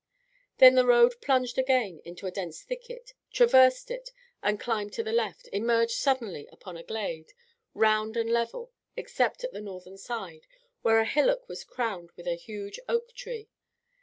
[0.57, 4.09] Then the road plunged again into a dense thicket, traversed it,
[4.41, 7.33] and climbing to the left, emerged suddenly upon a glade,
[7.75, 10.47] round and level except at the northern side,
[10.81, 13.47] where a hillock was crowned with a huge oak tree.